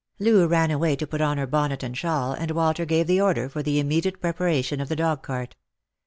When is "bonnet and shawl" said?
1.45-2.33